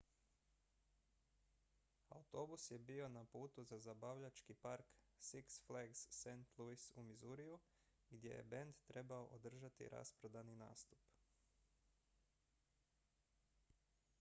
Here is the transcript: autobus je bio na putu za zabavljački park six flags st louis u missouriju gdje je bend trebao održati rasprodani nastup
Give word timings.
autobus 2.09 2.63
je 2.71 2.79
bio 2.79 3.09
na 3.15 3.23
putu 3.33 3.63
za 3.63 3.79
zabavljački 3.79 4.53
park 4.63 4.87
six 5.27 5.61
flags 5.67 6.01
st 6.21 6.57
louis 6.57 6.87
u 6.95 7.03
missouriju 7.03 7.59
gdje 8.09 8.29
je 8.33 8.43
bend 8.43 8.75
trebao 8.87 9.25
održati 9.25 9.89
rasprodani 9.89 10.55
nastup 10.55 11.09